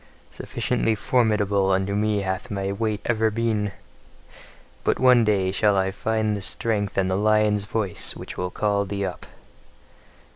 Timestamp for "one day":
4.97-5.51